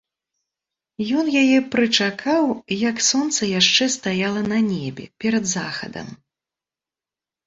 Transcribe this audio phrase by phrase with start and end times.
[1.17, 2.43] Ён яе прычакаў,
[2.89, 6.07] як сонца яшчэ стаяла на небе, перад захадам.